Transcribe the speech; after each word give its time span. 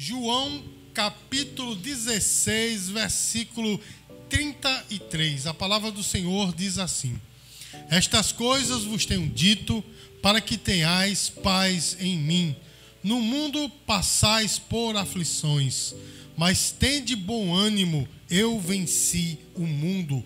João 0.00 0.62
capítulo 0.94 1.74
16, 1.74 2.90
versículo 2.90 3.80
33. 4.30 5.48
A 5.48 5.52
palavra 5.52 5.90
do 5.90 6.04
Senhor 6.04 6.54
diz 6.54 6.78
assim: 6.78 7.20
Estas 7.90 8.30
coisas 8.30 8.84
vos 8.84 9.04
tenho 9.04 9.28
dito 9.28 9.82
para 10.22 10.40
que 10.40 10.56
tenhais 10.56 11.28
paz 11.28 11.96
em 11.98 12.16
mim. 12.16 12.54
No 13.02 13.20
mundo 13.20 13.68
passais 13.84 14.56
por 14.56 14.96
aflições, 14.96 15.96
mas 16.36 16.70
tende 16.70 17.16
bom 17.16 17.52
ânimo, 17.52 18.06
eu 18.30 18.60
venci 18.60 19.36
o 19.56 19.66
mundo. 19.66 20.24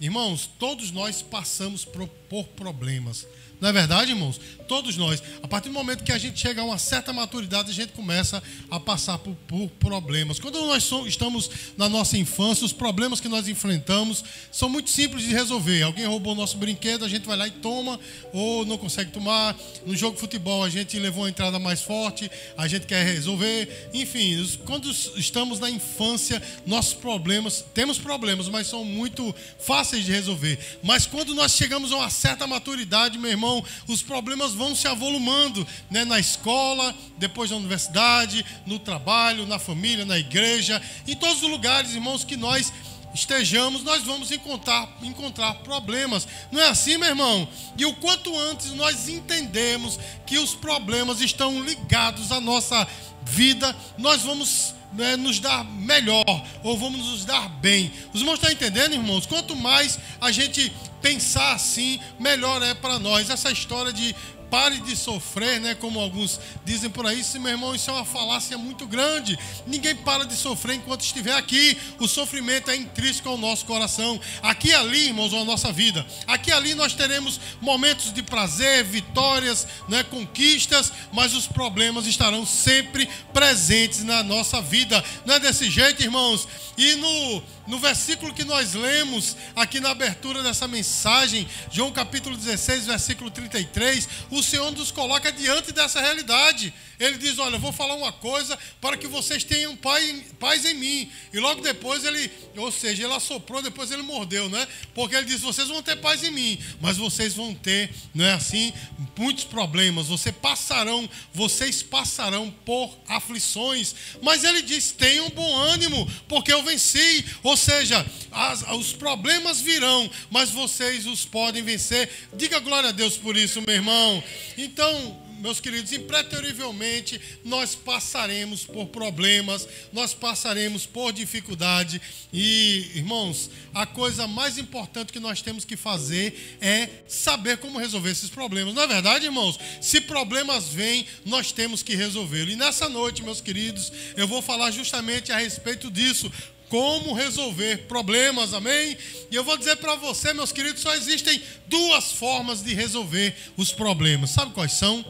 Irmãos, 0.00 0.50
todos 0.58 0.90
nós 0.90 1.22
passamos 1.22 1.84
por 1.84 2.44
problemas. 2.56 3.28
Não 3.60 3.70
é 3.70 3.72
verdade, 3.72 4.10
irmãos? 4.10 4.38
Todos 4.68 4.96
nós. 4.96 5.22
A 5.42 5.48
partir 5.48 5.68
do 5.68 5.74
momento 5.74 6.04
que 6.04 6.12
a 6.12 6.18
gente 6.18 6.38
chega 6.38 6.60
a 6.60 6.64
uma 6.64 6.76
certa 6.76 7.12
maturidade, 7.12 7.70
a 7.70 7.74
gente 7.74 7.92
começa 7.92 8.42
a 8.70 8.78
passar 8.78 9.16
por, 9.18 9.34
por 9.48 9.68
problemas. 9.80 10.38
Quando 10.38 10.60
nós 10.66 10.82
somos, 10.82 11.08
estamos 11.08 11.50
na 11.76 11.88
nossa 11.88 12.18
infância, 12.18 12.66
os 12.66 12.72
problemas 12.72 13.20
que 13.20 13.28
nós 13.28 13.48
enfrentamos 13.48 14.24
são 14.52 14.68
muito 14.68 14.90
simples 14.90 15.22
de 15.22 15.32
resolver. 15.32 15.82
Alguém 15.82 16.04
roubou 16.04 16.34
nosso 16.34 16.58
brinquedo, 16.58 17.04
a 17.04 17.08
gente 17.08 17.26
vai 17.26 17.36
lá 17.36 17.46
e 17.46 17.50
toma, 17.50 17.98
ou 18.32 18.66
não 18.66 18.76
consegue 18.76 19.10
tomar. 19.10 19.56
No 19.86 19.96
jogo 19.96 20.16
de 20.16 20.20
futebol, 20.20 20.62
a 20.64 20.68
gente 20.68 20.98
levou 20.98 21.24
a 21.24 21.30
entrada 21.30 21.58
mais 21.58 21.80
forte, 21.80 22.30
a 22.58 22.68
gente 22.68 22.86
quer 22.86 23.06
resolver. 23.06 23.90
Enfim, 23.94 24.46
quando 24.66 24.90
estamos 24.90 25.60
na 25.60 25.70
infância, 25.70 26.42
nossos 26.66 26.94
problemas, 26.94 27.64
temos 27.72 27.98
problemas, 27.98 28.48
mas 28.48 28.66
são 28.66 28.84
muito 28.84 29.34
fáceis 29.58 30.04
de 30.04 30.12
resolver. 30.12 30.58
Mas 30.82 31.06
quando 31.06 31.34
nós 31.34 31.52
chegamos 31.52 31.92
a 31.92 31.96
uma 31.96 32.10
certa 32.10 32.46
maturidade, 32.46 33.16
meu 33.16 33.30
irmão, 33.30 33.45
irmão, 33.46 33.64
os 33.86 34.02
problemas 34.02 34.52
vão 34.52 34.74
se 34.74 34.88
avolumando 34.88 35.66
né? 35.90 36.04
na 36.04 36.18
escola, 36.18 36.94
depois 37.18 37.50
na 37.50 37.56
universidade, 37.56 38.44
no 38.66 38.78
trabalho, 38.78 39.46
na 39.46 39.58
família, 39.58 40.04
na 40.04 40.18
igreja, 40.18 40.80
em 41.06 41.14
todos 41.14 41.42
os 41.42 41.50
lugares, 41.50 41.94
irmãos, 41.94 42.24
que 42.24 42.36
nós 42.36 42.72
estejamos, 43.14 43.82
nós 43.82 44.02
vamos 44.02 44.30
encontrar, 44.30 44.88
encontrar 45.02 45.54
problemas. 45.56 46.28
Não 46.52 46.60
é 46.60 46.68
assim, 46.68 46.98
meu 46.98 47.08
irmão? 47.08 47.48
E 47.78 47.86
o 47.86 47.94
quanto 47.94 48.36
antes 48.38 48.72
nós 48.72 49.08
entendemos 49.08 49.98
que 50.26 50.38
os 50.38 50.54
problemas 50.54 51.20
estão 51.20 51.62
ligados 51.62 52.30
à 52.30 52.40
nossa 52.40 52.86
vida, 53.24 53.74
nós 53.98 54.22
vamos 54.22 54.75
né, 54.92 55.16
nos 55.16 55.40
dar 55.40 55.64
melhor, 55.64 56.24
ou 56.62 56.76
vamos 56.76 57.06
nos 57.06 57.24
dar 57.24 57.48
bem. 57.48 57.92
Os 58.12 58.20
irmãos 58.20 58.34
estão 58.34 58.50
entendendo, 58.50 58.94
irmãos? 58.94 59.26
Quanto 59.26 59.54
mais 59.54 59.98
a 60.20 60.30
gente 60.30 60.72
pensar 61.02 61.52
assim, 61.52 62.00
melhor 62.18 62.62
é 62.62 62.74
para 62.74 62.98
nós. 62.98 63.30
Essa 63.30 63.50
história 63.50 63.92
de 63.92 64.14
pare 64.50 64.78
de 64.80 64.96
sofrer, 64.96 65.60
né? 65.60 65.74
Como 65.74 66.00
alguns 66.00 66.40
dizem 66.64 66.90
por 66.90 67.06
aí, 67.06 67.20
isso, 67.20 67.40
meu 67.40 67.52
irmão, 67.52 67.74
isso 67.74 67.90
é 67.90 67.92
uma 67.92 68.04
falácia 68.04 68.56
muito 68.56 68.86
grande. 68.86 69.38
Ninguém 69.66 69.94
para 69.94 70.24
de 70.24 70.34
sofrer 70.34 70.76
enquanto 70.76 71.02
estiver 71.02 71.34
aqui. 71.34 71.76
O 71.98 72.06
sofrimento 72.06 72.70
é 72.70 72.76
intrínseco 72.76 73.28
ao 73.28 73.36
nosso 73.36 73.64
coração. 73.64 74.20
Aqui 74.42 74.68
e 74.68 74.74
ali, 74.74 75.06
irmãos, 75.06 75.32
a 75.32 75.44
nossa 75.44 75.72
vida. 75.72 76.06
Aqui 76.26 76.50
e 76.50 76.52
ali 76.52 76.74
nós 76.74 76.94
teremos 76.94 77.40
momentos 77.60 78.12
de 78.12 78.22
prazer, 78.22 78.84
vitórias, 78.84 79.66
né? 79.88 80.02
conquistas, 80.04 80.92
mas 81.12 81.34
os 81.34 81.46
problemas 81.46 82.06
estarão 82.06 82.46
sempre 82.46 83.08
presentes 83.32 84.04
na 84.04 84.22
nossa 84.22 84.60
vida. 84.60 85.02
Não 85.24 85.34
é 85.34 85.40
desse 85.40 85.70
jeito, 85.70 86.02
irmãos? 86.02 86.46
E 86.76 86.94
no, 86.96 87.42
no 87.66 87.78
versículo 87.78 88.32
que 88.32 88.44
nós 88.44 88.74
lemos 88.74 89.36
aqui 89.54 89.80
na 89.80 89.90
abertura 89.90 90.42
dessa 90.42 90.68
mensagem, 90.68 91.48
João 91.70 91.90
capítulo 91.90 92.36
16, 92.36 92.86
versículo 92.86 93.30
33, 93.30 94.08
o 94.30 94.42
Senhor 94.42 94.70
nos 94.72 94.90
coloca 94.90 95.32
diante 95.32 95.72
dessa 95.72 96.00
realidade. 96.00 96.72
Ele 96.98 97.18
diz: 97.18 97.38
Olha, 97.38 97.56
eu 97.56 97.60
vou 97.60 97.72
falar 97.72 97.94
uma 97.94 98.12
coisa 98.12 98.58
para 98.80 98.96
que 98.96 99.06
vocês 99.06 99.44
tenham 99.44 99.76
paz 99.76 100.64
em 100.64 100.74
mim. 100.74 101.10
E 101.32 101.38
logo 101.38 101.60
depois 101.60 102.04
ele, 102.04 102.30
ou 102.56 102.72
seja, 102.72 103.04
ele 103.04 103.12
assoprou, 103.12 103.62
depois 103.62 103.90
ele 103.90 104.02
mordeu, 104.02 104.48
né? 104.48 104.66
Porque 104.94 105.14
ele 105.14 105.26
disse: 105.26 105.40
Vocês 105.40 105.68
vão 105.68 105.82
ter 105.82 105.96
paz 105.96 106.22
em 106.22 106.30
mim, 106.30 106.58
mas 106.80 106.96
vocês 106.96 107.34
vão 107.34 107.54
ter, 107.54 107.90
não 108.14 108.24
é 108.24 108.32
assim? 108.32 108.72
Muitos 109.18 109.44
problemas. 109.44 110.06
Vocês 110.06 110.34
passarão, 110.34 111.08
vocês 111.32 111.82
passarão 111.82 112.50
por 112.64 112.96
aflições. 113.08 113.94
Mas 114.22 114.44
ele 114.44 114.62
diz: 114.62 114.92
Tenham 114.92 115.28
bom 115.30 115.56
ânimo, 115.56 116.10
porque 116.28 116.52
eu 116.52 116.62
venci. 116.62 117.24
Ou 117.42 117.56
seja, 117.56 118.04
as, 118.30 118.62
os 118.72 118.92
problemas 118.92 119.60
virão, 119.60 120.10
mas 120.30 120.50
vocês 120.50 121.06
os 121.06 121.24
podem 121.24 121.62
vencer. 121.62 122.10
Diga 122.34 122.58
glória 122.60 122.90
a 122.90 122.92
Deus 122.92 123.16
por 123.16 123.36
isso, 123.36 123.62
meu 123.62 123.74
irmão. 123.74 124.22
Então, 124.56 125.25
meus 125.38 125.60
queridos, 125.60 125.92
impreterivelmente 125.92 127.20
nós 127.44 127.74
passaremos 127.74 128.64
por 128.64 128.86
problemas, 128.86 129.68
nós 129.92 130.14
passaremos 130.14 130.86
por 130.86 131.12
dificuldade. 131.12 132.00
E, 132.32 132.90
irmãos, 132.94 133.50
a 133.74 133.86
coisa 133.86 134.26
mais 134.26 134.58
importante 134.58 135.12
que 135.12 135.20
nós 135.20 135.42
temos 135.42 135.64
que 135.64 135.76
fazer 135.76 136.58
é 136.60 136.88
saber 137.08 137.58
como 137.58 137.78
resolver 137.78 138.10
esses 138.10 138.30
problemas. 138.30 138.74
Não 138.74 138.82
é 138.82 138.86
verdade, 138.86 139.26
irmãos? 139.26 139.58
Se 139.80 140.00
problemas 140.00 140.68
vêm, 140.68 141.06
nós 141.24 141.52
temos 141.52 141.82
que 141.82 141.94
resolvê-los. 141.94 142.52
E 142.52 142.56
nessa 142.56 142.88
noite, 142.88 143.22
meus 143.22 143.40
queridos, 143.40 143.92
eu 144.16 144.26
vou 144.26 144.42
falar 144.42 144.70
justamente 144.70 145.32
a 145.32 145.38
respeito 145.38 145.90
disso 145.90 146.30
como 146.68 147.12
resolver 147.12 147.86
problemas, 147.86 148.52
amém? 148.52 148.96
E 149.30 149.36
eu 149.36 149.44
vou 149.44 149.56
dizer 149.56 149.76
para 149.76 149.94
você, 149.94 150.32
meus 150.32 150.50
queridos, 150.50 150.82
só 150.82 150.94
existem 150.94 151.40
duas 151.66 152.10
formas 152.12 152.62
de 152.62 152.74
resolver 152.74 153.34
os 153.56 153.72
problemas. 153.72 154.30
Sabe 154.30 154.52
quais 154.52 154.72
são? 154.72 155.04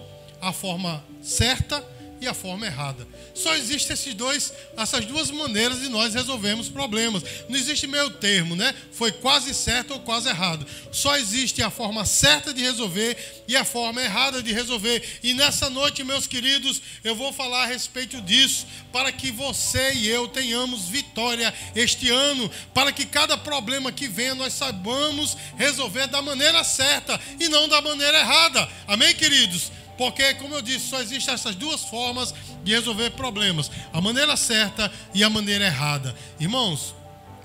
A 0.47 0.53
forma 0.53 1.05
certa 1.21 1.85
e 2.21 2.27
a 2.27 2.33
forma 2.33 2.67
errada. 2.67 3.07
Só 3.35 3.55
existem 3.55 3.93
esses 3.93 4.15
dois, 4.15 4.53
essas 4.77 5.05
duas 5.05 5.31
maneiras 5.31 5.81
de 5.81 5.89
nós 5.89 6.15
resolvermos 6.15 6.69
problemas. 6.69 7.23
Não 7.49 7.59
existe 7.59 7.87
meio 7.87 8.11
termo, 8.11 8.57
né? 8.57 8.75
Foi 8.93 9.13
quase 9.13 9.53
certo 9.53 9.93
ou 9.93 10.01
quase 10.01 10.29
errado. 10.29 10.67
Só 10.91 11.17
existe 11.17 11.63
a 11.63 11.71
forma 11.71 12.07
certa 12.07 12.55
de 12.55 12.63
resolver 12.63 13.45
e 13.47 13.57
a 13.57 13.65
forma 13.65 14.01
errada 14.01 14.43
de 14.43 14.53
resolver. 14.53 15.03
E 15.23 15.35
nessa 15.35 15.69
noite, 15.69 16.03
meus 16.03 16.27
queridos, 16.27 16.81
eu 17.05 17.15
vou 17.15 17.33
falar 17.33 17.65
a 17.65 17.67
respeito 17.67 18.21
disso 18.23 18.67
para 18.93 19.13
que 19.13 19.31
você 19.31 19.93
e 19.93 20.09
eu 20.09 20.27
tenhamos 20.29 20.89
vitória 20.89 21.53
este 21.75 22.09
ano, 22.09 22.51
para 22.73 22.93
que 22.93 23.05
cada 23.05 23.37
problema 23.37 23.93
que 23.93 24.09
venha 24.09 24.35
nós 24.35 24.55
saibamos 24.55 25.37
resolver 25.57 26.07
da 26.07 26.23
maneira 26.23 26.65
certa 26.65 27.21
e 27.39 27.49
não 27.49 27.69
da 27.69 27.83
maneira 27.83 28.21
errada. 28.21 28.67
Amém, 28.87 29.15
queridos? 29.15 29.71
Porque, 29.97 30.35
como 30.35 30.55
eu 30.55 30.63
disse, 30.63 30.89
só 30.89 31.01
existem 31.01 31.35
essas 31.35 31.55
duas 31.55 31.85
formas 31.85 32.35
de 32.63 32.73
resolver 32.73 33.11
problemas: 33.11 33.71
a 33.93 34.01
maneira 34.01 34.37
certa 34.37 34.91
e 35.15 35.25
a 35.25 35.31
maneira 35.31 35.67
errada. 35.67 36.15
Irmãos, 36.39 36.95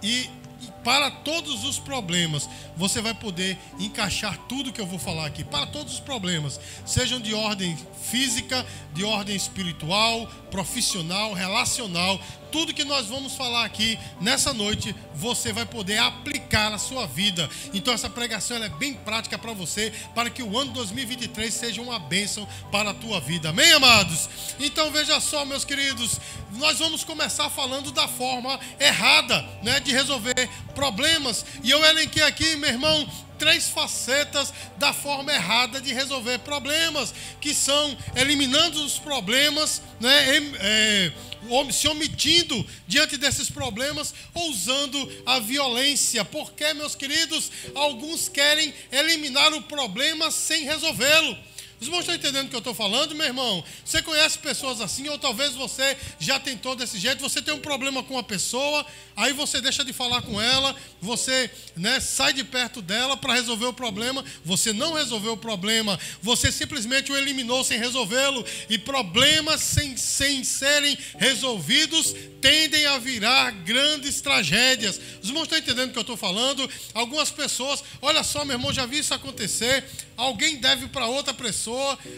e 0.04 0.30
para 0.84 1.12
todos 1.12 1.64
os 1.64 1.78
problemas, 1.78 2.50
você 2.76 3.02
vai 3.02 3.14
poder 3.14 3.58
encaixar 3.80 4.38
tudo 4.50 4.72
que 4.74 4.82
eu 4.82 4.86
vou 4.86 4.98
falar 4.98 5.28
aqui. 5.28 5.44
Para 5.44 5.68
todos 5.68 5.94
os 5.94 6.00
problemas, 6.00 6.60
sejam 6.86 7.20
de 7.20 7.34
ordem 7.34 7.78
física, 8.02 8.66
de 8.94 9.04
ordem 9.04 9.36
espiritual, 9.36 10.26
profissional, 10.50 11.34
relacional, 11.34 12.20
tudo 12.52 12.74
que 12.74 12.84
nós 12.84 13.08
vamos 13.08 13.34
falar 13.34 13.66
aqui 13.66 13.98
nessa 14.20 14.54
noite, 14.54 14.94
você 15.16 15.54
vai 15.54 15.66
poder 15.66 15.98
aplicar 15.98 16.70
na 16.70 16.78
sua 16.78 17.08
vida. 17.08 17.50
Então 17.74 17.94
essa 17.94 18.10
pregação 18.10 18.58
é 18.58 18.70
bem 18.70 18.94
prática 18.94 19.38
para 19.38 19.54
você, 19.54 19.92
para 20.14 20.30
que 20.30 20.44
o 20.44 20.58
ano 20.58 20.72
2023 20.74 21.54
seja 21.54 21.82
uma 21.82 21.98
bênção 21.98 22.48
para 22.72 22.92
a 22.92 22.94
tua 22.94 23.20
vida. 23.20 23.50
Amém, 23.50 23.72
amados? 23.72 24.30
Então 24.60 24.92
veja 24.92 25.20
só, 25.20 25.46
meus 25.46 25.64
queridos, 25.64 26.20
nós 26.54 26.80
vamos 26.80 27.04
começar 27.04 27.50
falando 27.50 27.92
da 27.92 28.08
forma 28.08 28.60
errada, 28.80 29.46
né, 29.64 29.80
de 29.80 29.92
resolver 29.92 30.50
problemas. 30.76 31.46
E 31.64 31.72
eu 31.72 31.84
elenquei 31.86 32.24
aqui, 32.24 32.56
meu 32.58 32.70
irmão, 32.70 33.10
três 33.42 33.70
facetas 33.70 34.54
da 34.78 34.94
forma 34.94 35.34
errada 35.34 35.82
de 35.82 35.92
resolver 35.94 36.38
problemas, 36.40 37.12
que 37.40 37.56
são 37.56 37.98
eliminando 38.16 38.84
os 38.84 39.00
problemas, 39.00 39.82
né, 40.00 40.38
é, 40.60 41.12
se 41.72 41.88
omitindo 41.88 42.66
diante 42.88 43.18
desses 43.18 43.50
problemas 43.50 44.14
ou 44.34 44.50
usando 44.50 45.24
a 45.26 45.40
violência. 45.40 46.24
Porque, 46.26 46.74
meus 46.74 46.96
queridos, 46.96 47.52
alguns 47.76 48.30
querem 48.30 48.74
eliminar 48.92 49.54
o 49.54 49.62
problema 49.64 50.32
sem 50.32 50.64
resolvê-lo. 50.64 51.51
Os 51.82 51.88
irmãos 51.88 52.02
estão 52.02 52.14
entendendo 52.14 52.46
o 52.46 52.50
que 52.50 52.56
eu 52.56 52.60
estou 52.60 52.76
falando, 52.76 53.16
meu 53.16 53.26
irmão? 53.26 53.64
Você 53.84 54.04
conhece 54.04 54.38
pessoas 54.38 54.80
assim, 54.82 55.10
ou 55.10 55.18
talvez 55.18 55.56
você 55.56 55.98
já 56.20 56.40
tentou 56.40 56.76
desse 56.76 57.00
jeito, 57.00 57.20
você 57.20 57.42
tem 57.42 57.56
um 57.56 57.60
problema 57.60 58.04
com 58.04 58.14
uma 58.14 58.22
pessoa, 58.22 58.86
aí 59.16 59.34
você 59.34 59.60
deixa 59.60 59.84
de 59.84 59.92
falar 59.92 60.22
com 60.22 60.40
ela, 60.40 60.76
você 61.02 61.50
né, 61.76 62.00
sai 62.00 62.34
de 62.34 62.44
perto 62.44 62.84
dela 62.84 63.18
para 63.18 63.34
resolver 63.34 63.66
o 63.66 63.74
problema, 63.74 64.24
você 64.46 64.72
não 64.72 64.94
resolveu 64.94 65.34
o 65.34 65.38
problema, 65.38 66.00
você 66.22 66.52
simplesmente 66.52 67.12
o 67.12 67.18
eliminou 67.18 67.64
sem 67.64 67.80
resolvê-lo, 67.80 68.46
e 68.70 68.78
problemas 68.78 69.62
sem, 69.62 69.98
sem 69.98 70.44
serem 70.44 70.96
resolvidos 71.18 72.14
tendem 72.40 72.86
a 72.86 73.00
virar 73.00 73.50
grandes 73.64 74.22
tragédias. 74.22 75.02
Os 75.20 75.30
irmãos 75.30 75.44
estão 75.44 75.58
entendendo 75.58 75.90
o 75.90 75.94
que 75.94 75.98
eu 75.98 76.02
estou 76.02 76.18
falando? 76.18 76.70
Algumas 76.94 77.32
pessoas, 77.32 77.84
olha 78.00 78.24
só, 78.24 78.46
meu 78.46 78.54
irmão, 78.54 78.72
já 78.72 78.86
vi 78.86 79.00
isso 79.00 79.16
acontecer 79.16 79.84
alguém 80.22 80.58
deve 80.58 80.88
para 80.88 81.08
outra 81.08 81.34
pessoa, 81.34 81.71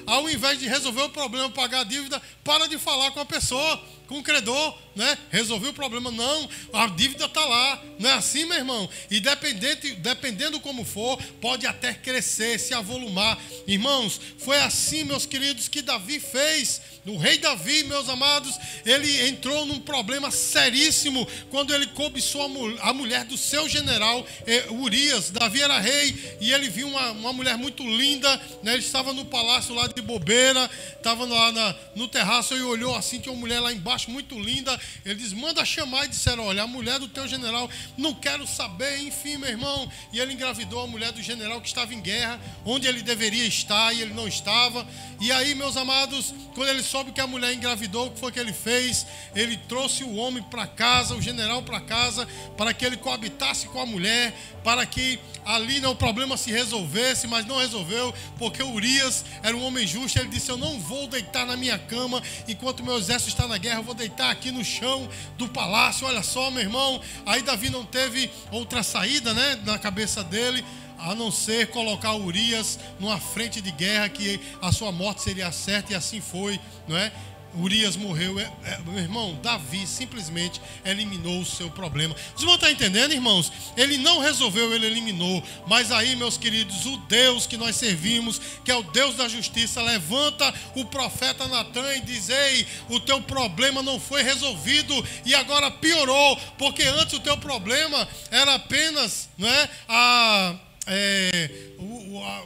ao 0.06 0.30
invés 0.30 0.60
de 0.60 0.68
resolver 0.68 1.04
o 1.04 1.10
problema, 1.10 1.50
pagar 1.50 1.82
a 1.82 1.84
dívida, 1.84 2.22
para 2.44 2.68
de 2.68 2.78
falar 2.78 3.12
com 3.12 3.20
a 3.20 3.26
pessoa, 3.26 3.82
com 4.14 4.20
o 4.20 4.24
credor, 4.24 4.78
né? 4.96 5.18
Resolveu 5.32 5.72
o 5.72 5.74
problema, 5.74 6.12
não, 6.12 6.48
a 6.72 6.86
dívida 6.86 7.26
está 7.26 7.44
lá, 7.44 7.84
não 7.98 8.08
é 8.08 8.14
assim, 8.14 8.46
meu 8.46 8.58
irmão? 8.58 8.88
E 9.10 9.20
dependente, 9.20 9.96
dependendo 9.96 10.60
como 10.60 10.86
for, 10.86 11.20
pode 11.42 11.66
até 11.66 11.96
crescer, 11.96 12.60
se 12.60 12.76
avolumar. 12.76 13.40
Irmãos, 13.66 14.22
foi 14.38 14.58
assim, 14.60 15.04
meus 15.04 15.26
queridos, 15.26 15.68
que 15.68 15.82
Davi 15.82 16.20
fez. 16.20 16.80
O 17.06 17.18
rei 17.18 17.38
Davi, 17.38 17.84
meus 17.84 18.08
amados, 18.08 18.58
ele 18.86 19.28
entrou 19.28 19.66
num 19.66 19.80
problema 19.80 20.32
seríssimo 20.32 21.28
quando 21.50 21.74
ele 21.74 21.88
cobiçou 21.88 22.44
a 22.80 22.94
mulher 22.94 23.26
do 23.26 23.38
seu 23.38 23.68
general 23.68 24.26
eh, 24.48 24.68
Urias. 24.70 25.30
Davi 25.30 25.62
era 25.62 25.80
rei 25.80 26.38
e 26.40 26.54
ele 26.54 26.70
viu 26.70 26.88
uma, 26.88 27.12
uma 27.12 27.34
mulher 27.34 27.58
muito 27.58 27.84
linda, 27.84 28.42
né? 28.62 28.74
ele 28.74 28.84
estava 28.84 29.12
no 29.12 29.26
palácio 29.26 29.76
lá 29.76 29.88
de 29.88 30.02
bobeira, 30.02 30.70
estava 30.96 31.26
lá 31.26 31.52
na, 31.52 31.76
no 31.94 32.08
terraço 32.08 32.56
e 32.56 32.62
olhou 32.62 32.96
assim, 32.96 33.20
tinha 33.20 33.34
uma 33.34 33.42
mulher 33.42 33.60
lá 33.60 33.74
embaixo 33.74 34.03
muito 34.10 34.40
linda. 34.40 34.80
Ele 35.06 35.16
diz: 35.16 35.34
manda 35.34 35.64
chamar 35.66 36.06
e 36.06 36.10
disseram: 36.10 36.46
olha, 36.46 36.64
a 36.64 36.68
mulher 36.68 37.00
do 37.00 37.08
teu 37.08 37.28
general, 37.28 37.70
não 37.98 38.14
quero 38.14 38.46
saber, 38.46 39.00
enfim, 39.00 39.38
meu 39.38 39.50
irmão. 39.50 39.92
E 40.12 40.20
ele 40.20 40.34
engravidou 40.34 40.82
a 40.82 40.88
mulher 40.88 41.12
do 41.12 41.22
general 41.22 41.62
que 41.62 41.68
estava 41.68 41.94
em 41.94 42.02
guerra, 42.02 42.40
onde 42.66 42.88
ele 42.88 43.02
deveria 43.02 43.46
estar 43.46 43.94
e 43.94 44.02
ele 44.02 44.14
não 44.14 44.28
estava. 44.28 44.88
E 45.20 45.32
aí, 45.32 45.56
meus 45.56 45.78
amados, 45.78 46.34
quando 46.54 46.70
ele 46.70 46.84
soube 46.84 47.12
que 47.12 47.22
a 47.22 47.28
mulher 47.28 47.54
engravidou, 47.54 48.08
o 48.08 48.12
que 48.12 48.20
foi 48.20 48.32
que 48.32 48.40
ele 48.40 48.54
fez? 48.54 49.06
Ele 49.36 49.58
trouxe 49.58 50.04
o 50.04 50.16
homem 50.16 50.44
para 50.44 50.68
casa, 50.68 51.16
o 51.16 51.22
general 51.22 51.64
para 51.64 51.80
casa, 51.80 52.28
para 52.58 52.74
que 52.74 52.86
ele 52.86 52.98
coabitasse 52.98 53.68
com 53.68 53.80
a 53.80 53.86
mulher, 53.86 54.34
para 54.64 54.86
que 54.86 55.20
ali 55.46 55.80
não, 55.80 55.92
o 55.92 55.96
problema 55.96 56.38
se 56.38 56.52
resolvesse, 56.52 57.28
mas 57.28 57.46
não 57.46 57.58
resolveu, 57.58 58.14
porque 58.38 58.64
Urias 58.64 59.26
era 59.42 59.56
um 59.56 59.64
homem 59.64 59.86
justo. 59.86 60.20
Ele 60.20 60.30
disse: 60.30 60.50
Eu 60.50 60.58
não 60.58 60.80
vou 60.80 61.08
deitar 61.08 61.46
na 61.46 61.56
minha 61.56 61.78
cama 61.78 62.22
enquanto 62.48 62.84
meu 62.84 62.98
exército 62.98 63.30
está 63.30 63.48
na 63.48 63.58
guerra, 63.58 63.82
vou 63.84 63.94
deitar 63.94 64.32
aqui 64.32 64.52
no 64.52 64.64
chão 64.64 65.08
do 65.38 65.48
palácio. 65.48 66.08
Olha 66.08 66.24
só, 66.24 66.50
meu 66.50 66.62
irmão. 66.62 67.02
Aí 67.26 67.42
Davi 67.42 67.70
não 67.70 67.86
teve 67.86 68.30
outra 68.52 68.84
saída, 68.84 69.34
né, 69.34 69.60
na 69.66 69.78
cabeça 69.78 70.24
dele 70.24 70.64
a 71.04 71.14
não 71.14 71.30
ser 71.30 71.68
colocar 71.68 72.16
Urias 72.16 72.80
numa 72.98 73.20
frente 73.20 73.60
de 73.60 73.72
guerra 73.72 74.08
que 74.08 74.40
a 74.62 74.72
sua 74.72 74.90
morte 74.90 75.22
seria 75.22 75.52
certa 75.52 75.92
e 75.92 75.96
assim 75.96 76.22
foi, 76.22 76.58
não 76.88 76.98
é? 76.98 77.12
Urias 77.56 77.96
morreu, 77.96 78.40
é, 78.40 78.52
é, 78.64 78.80
meu 78.86 78.98
irmão, 78.98 79.38
Davi 79.42 79.86
simplesmente 79.86 80.60
eliminou 80.84 81.40
o 81.40 81.46
seu 81.46 81.70
problema. 81.70 82.16
Vocês 82.16 82.44
vão 82.44 82.56
estar 82.56 82.72
entendendo, 82.72 83.14
irmãos? 83.14 83.52
Ele 83.78 83.98
não 83.98 84.20
resolveu, 84.20 84.74
ele 84.74 84.88
eliminou. 84.88 85.44
Mas 85.68 85.92
aí, 85.92 86.16
meus 86.16 86.38
queridos, 86.38 86.86
o 86.86 86.98
Deus 87.08 87.46
que 87.46 87.58
nós 87.58 87.76
servimos, 87.76 88.42
que 88.64 88.72
é 88.72 88.76
o 88.76 88.84
Deus 88.84 89.16
da 89.16 89.28
justiça, 89.28 89.82
levanta 89.82 90.54
o 90.76 90.86
profeta 90.86 91.48
Natan 91.48 91.96
e 91.96 92.02
diz: 92.02 92.30
Ei, 92.30 92.68
o 92.90 93.00
teu 93.00 93.22
problema 93.22 93.84
não 93.84 94.00
foi 94.00 94.24
resolvido 94.24 94.94
e 95.26 95.36
agora 95.36 95.70
piorou, 95.70 96.38
porque 96.58 96.84
antes 96.84 97.14
o 97.14 97.20
teu 97.20 97.38
problema 97.38 98.08
era 98.32 98.56
apenas 98.56 99.30
não 99.38 99.48
é, 99.48 99.70
a 99.88 100.56
é, 100.88 101.50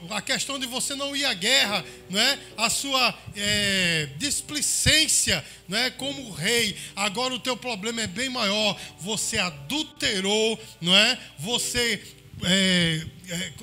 a 0.10 0.22
questão 0.22 0.60
de 0.60 0.66
você 0.66 0.95
não 0.95 1.16
ir 1.16 1.25
à 1.25 1.34
guerra, 1.34 1.84
não 2.10 2.19
é? 2.19 2.39
a 2.56 2.69
sua 2.69 3.18
é, 3.36 4.10
displicência 4.18 5.44
é? 5.72 5.89
como 5.92 6.31
rei. 6.31 6.75
Agora 6.95 7.34
o 7.34 7.39
teu 7.39 7.57
problema 7.57 8.01
é 8.01 8.07
bem 8.07 8.30
maior. 8.30 8.80
Você 9.00 9.38
adulterou, 9.38 10.60
não 10.80 10.95
é? 10.95 11.18
você, 11.39 12.01
é, 12.44 13.01
é 13.30 13.54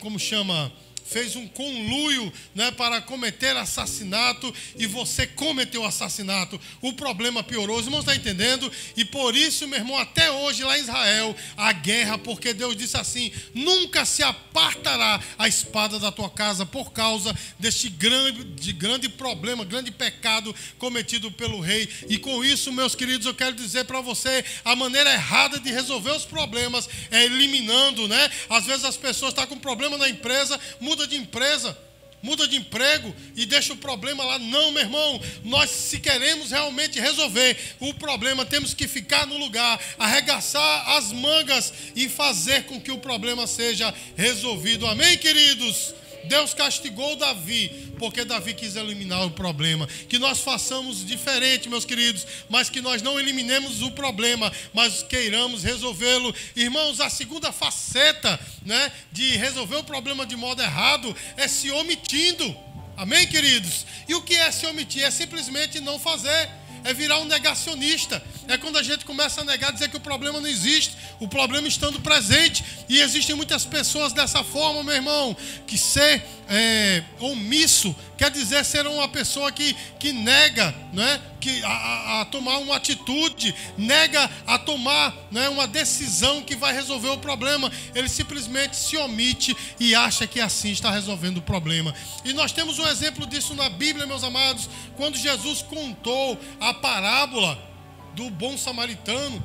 como 0.00 0.18
chama? 0.18 0.72
Fez 1.14 1.36
um 1.36 1.46
conluio 1.46 2.32
né, 2.56 2.72
para 2.72 3.00
cometer 3.00 3.56
assassinato 3.56 4.52
e 4.76 4.84
você 4.84 5.28
cometeu 5.28 5.84
assassinato. 5.84 6.60
O 6.82 6.92
problema 6.92 7.40
piorou. 7.40 7.78
Os 7.78 7.84
irmãos 7.84 8.00
estão 8.00 8.16
entendendo? 8.16 8.70
E 8.96 9.04
por 9.04 9.36
isso, 9.36 9.68
meu 9.68 9.78
irmão, 9.78 9.96
até 9.96 10.32
hoje 10.32 10.64
lá 10.64 10.76
em 10.76 10.80
Israel, 10.80 11.36
a 11.56 11.72
guerra, 11.72 12.18
porque 12.18 12.52
Deus 12.52 12.74
disse 12.74 12.96
assim: 12.96 13.30
nunca 13.54 14.04
se 14.04 14.24
apartará 14.24 15.22
a 15.38 15.46
espada 15.46 16.00
da 16.00 16.10
tua 16.10 16.28
casa 16.28 16.66
por 16.66 16.92
causa 16.92 17.32
deste 17.60 17.88
grande, 17.88 18.42
de 18.42 18.72
grande 18.72 19.08
problema, 19.08 19.64
grande 19.64 19.92
pecado 19.92 20.52
cometido 20.78 21.30
pelo 21.30 21.60
rei. 21.60 21.88
E 22.08 22.18
com 22.18 22.44
isso, 22.44 22.72
meus 22.72 22.96
queridos, 22.96 23.24
eu 23.24 23.34
quero 23.34 23.54
dizer 23.54 23.84
para 23.84 24.00
você: 24.00 24.44
a 24.64 24.74
maneira 24.74 25.12
errada 25.12 25.60
de 25.60 25.70
resolver 25.70 26.10
os 26.10 26.24
problemas 26.24 26.88
é 27.12 27.24
eliminando, 27.24 28.08
né? 28.08 28.28
Às 28.50 28.66
vezes 28.66 28.84
as 28.84 28.96
pessoas 28.96 29.30
estão 29.30 29.46
com 29.46 29.60
problema 29.60 29.96
na 29.96 30.08
empresa, 30.08 30.58
muda 30.80 31.03
muda 31.04 31.06
de 31.06 31.16
empresa, 31.16 31.76
muda 32.22 32.48
de 32.48 32.56
emprego 32.56 33.14
e 33.36 33.44
deixa 33.44 33.74
o 33.74 33.76
problema 33.76 34.24
lá. 34.24 34.38
Não, 34.38 34.72
meu 34.72 34.82
irmão, 34.82 35.20
nós 35.44 35.70
se 35.70 35.98
queremos 36.00 36.50
realmente 36.50 36.98
resolver 36.98 37.56
o 37.78 37.92
problema, 37.92 38.46
temos 38.46 38.72
que 38.72 38.88
ficar 38.88 39.26
no 39.26 39.36
lugar, 39.36 39.78
arregaçar 39.98 40.90
as 40.96 41.12
mangas 41.12 41.72
e 41.94 42.08
fazer 42.08 42.64
com 42.64 42.80
que 42.80 42.90
o 42.90 42.98
problema 42.98 43.46
seja 43.46 43.92
resolvido. 44.16 44.86
Amém, 44.86 45.18
queridos? 45.18 45.94
Deus 46.28 46.54
castigou 46.54 47.16
Davi, 47.16 47.92
porque 47.98 48.24
Davi 48.24 48.54
quis 48.54 48.76
eliminar 48.76 49.24
o 49.26 49.30
problema. 49.30 49.86
Que 50.08 50.18
nós 50.18 50.40
façamos 50.40 51.04
diferente, 51.04 51.68
meus 51.68 51.84
queridos, 51.84 52.26
mas 52.48 52.68
que 52.68 52.80
nós 52.80 53.02
não 53.02 53.18
eliminemos 53.18 53.82
o 53.82 53.90
problema, 53.90 54.52
mas 54.72 55.02
queiramos 55.02 55.62
resolvê-lo. 55.62 56.34
Irmãos, 56.56 57.00
a 57.00 57.10
segunda 57.10 57.52
faceta 57.52 58.38
né, 58.64 58.92
de 59.12 59.36
resolver 59.36 59.76
o 59.76 59.84
problema 59.84 60.26
de 60.26 60.36
modo 60.36 60.62
errado 60.62 61.14
é 61.36 61.48
se 61.48 61.70
omitindo. 61.70 62.56
Amém, 62.96 63.26
queridos? 63.26 63.86
E 64.08 64.14
o 64.14 64.22
que 64.22 64.34
é 64.34 64.50
se 64.52 64.66
omitir? 64.66 65.02
É 65.02 65.10
simplesmente 65.10 65.80
não 65.80 65.98
fazer 65.98 66.48
é 66.84 66.92
virar 66.92 67.18
um 67.18 67.24
negacionista. 67.24 68.22
É 68.48 68.58
quando 68.58 68.76
a 68.76 68.82
gente 68.82 69.04
começa 69.04 69.40
a 69.40 69.44
negar, 69.44 69.72
dizer 69.72 69.88
que 69.88 69.96
o 69.96 70.00
problema 70.00 70.40
não 70.40 70.48
existe, 70.48 70.96
o 71.18 71.26
problema 71.28 71.66
estando 71.66 72.00
presente. 72.00 72.64
E 72.88 73.00
existem 73.00 73.34
muitas 73.34 73.64
pessoas 73.64 74.12
dessa 74.12 74.44
forma, 74.44 74.82
meu 74.82 74.94
irmão, 74.94 75.36
que 75.66 75.78
ser 75.78 76.24
é, 76.48 77.02
omisso 77.20 77.94
quer 78.16 78.30
dizer 78.30 78.64
ser 78.64 78.86
uma 78.86 79.08
pessoa 79.08 79.50
que, 79.50 79.74
que 79.98 80.12
nega 80.12 80.74
né, 80.92 81.20
que, 81.40 81.62
a, 81.64 82.20
a 82.20 82.24
tomar 82.26 82.58
uma 82.58 82.76
atitude, 82.76 83.54
nega 83.76 84.30
a 84.46 84.58
tomar 84.58 85.14
né, 85.30 85.48
uma 85.48 85.66
decisão 85.66 86.42
que 86.42 86.54
vai 86.54 86.72
resolver 86.72 87.08
o 87.08 87.18
problema. 87.18 87.70
Ele 87.94 88.08
simplesmente 88.08 88.76
se 88.76 88.96
omite 88.96 89.56
e 89.80 89.94
acha 89.94 90.26
que 90.26 90.40
assim 90.40 90.70
está 90.70 90.90
resolvendo 90.90 91.38
o 91.38 91.42
problema. 91.42 91.94
E 92.24 92.32
nós 92.32 92.52
temos 92.52 92.78
um 92.78 92.86
exemplo 92.86 93.26
disso 93.26 93.54
na 93.54 93.68
Bíblia, 93.68 94.06
meus 94.06 94.22
amados, 94.22 94.68
quando 94.96 95.16
Jesus 95.16 95.62
contou 95.62 96.38
a 96.60 96.72
parábola 96.72 97.73
do 98.14 98.30
bom 98.30 98.56
samaritano. 98.56 99.42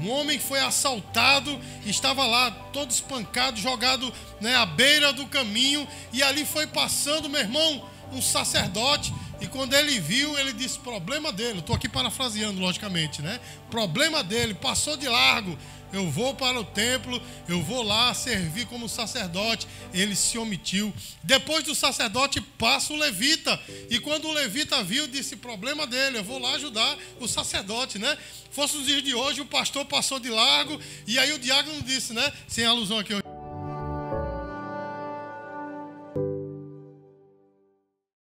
Um 0.00 0.10
homem 0.10 0.38
foi 0.38 0.60
assaltado, 0.60 1.58
estava 1.84 2.24
lá 2.24 2.50
todo 2.72 2.90
espancado, 2.90 3.58
jogado 3.58 4.12
né, 4.40 4.54
à 4.54 4.64
beira 4.64 5.12
do 5.12 5.26
caminho, 5.26 5.86
e 6.12 6.22
ali 6.22 6.44
foi 6.44 6.68
passando, 6.68 7.28
meu 7.28 7.40
irmão, 7.40 7.84
um 8.12 8.22
sacerdote. 8.22 9.12
E 9.40 9.46
quando 9.46 9.74
ele 9.74 9.98
viu, 9.98 10.38
ele 10.38 10.52
disse: 10.52 10.78
problema 10.78 11.32
dele. 11.32 11.60
Estou 11.60 11.74
aqui 11.74 11.88
parafraseando, 11.88 12.60
logicamente, 12.60 13.22
né? 13.22 13.40
Problema 13.70 14.22
dele, 14.22 14.54
passou 14.54 14.96
de 14.96 15.08
largo 15.08 15.56
eu 15.92 16.10
vou 16.10 16.34
para 16.34 16.58
o 16.60 16.64
templo, 16.64 17.20
eu 17.48 17.62
vou 17.62 17.82
lá 17.82 18.12
servir 18.14 18.66
como 18.66 18.88
sacerdote. 18.88 19.66
Ele 19.92 20.14
se 20.14 20.38
omitiu. 20.38 20.92
Depois 21.22 21.64
do 21.64 21.74
sacerdote 21.74 22.40
passa 22.40 22.92
o 22.92 22.96
levita. 22.96 23.58
E 23.88 23.98
quando 23.98 24.28
o 24.28 24.32
levita 24.32 24.82
viu, 24.82 25.06
disse: 25.06 25.36
problema 25.36 25.86
dele, 25.86 26.18
eu 26.18 26.24
vou 26.24 26.38
lá 26.38 26.52
ajudar 26.52 26.96
o 27.20 27.26
sacerdote, 27.26 27.98
né? 27.98 28.16
Fosse 28.50 28.76
os 28.76 28.86
dias 28.86 29.02
de 29.02 29.14
hoje, 29.14 29.40
o 29.40 29.46
pastor 29.46 29.84
passou 29.84 30.18
de 30.18 30.28
largo. 30.28 30.80
E 31.06 31.18
aí 31.18 31.32
o 31.32 31.38
diácono 31.38 31.82
disse, 31.82 32.12
né? 32.12 32.32
Sem 32.46 32.64
alusão 32.64 32.98
aqui 32.98 33.14